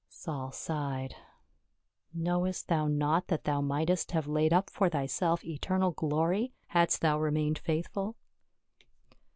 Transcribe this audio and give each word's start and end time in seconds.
Saul 0.09 0.51
sighed." 0.51 1.13
Knowest 2.15 2.67
thou 2.69 2.87
not 2.87 3.27
that 3.27 3.43
thou 3.43 3.61
mightest 3.61 4.13
have 4.13 4.25
laid 4.25 4.51
up 4.51 4.71
for 4.71 4.89
thyself 4.89 5.45
eternal 5.45 5.91
glory, 5.91 6.53
hadst 6.69 7.01
thou 7.01 7.19
re 7.19 7.29
mained 7.31 7.59
faithful 7.59 8.15